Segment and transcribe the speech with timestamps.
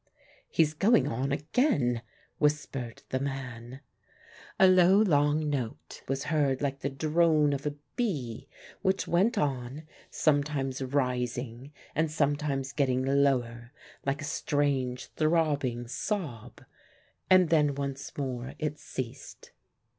[0.49, 2.01] "He's going on again,"
[2.39, 3.81] whispered the man.
[4.59, 8.47] A low, long note was heard like the drone of a bee,
[8.81, 13.71] which went on, sometimes rising and sometimes getting lower,
[14.03, 16.63] like a strange throbbing sob;
[17.29, 19.51] and then once more it ceased.